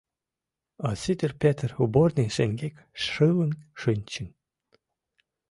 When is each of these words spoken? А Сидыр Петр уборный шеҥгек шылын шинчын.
А 0.87 0.89
Сидыр 1.01 1.31
Петр 1.41 1.69
уборный 1.83 2.29
шеҥгек 2.35 2.75
шылын 3.03 3.51
шинчын. 3.81 4.27